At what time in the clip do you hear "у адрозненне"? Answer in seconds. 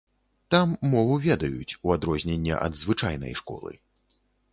1.89-2.55